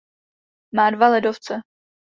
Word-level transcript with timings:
Má 0.75 0.89
dva 0.91 1.09
ledovce. 1.09 1.53